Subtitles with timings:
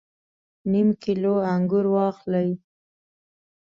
[0.71, 2.49] نیم کیلو انګور واخلئ